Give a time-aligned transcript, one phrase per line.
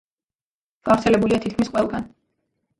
[0.89, 2.11] გავრცელებულია თითქმის ყველგან.